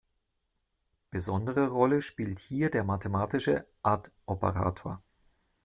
[1.11, 4.99] Besondere Rolle spielt hier der mathematische ad-Operator.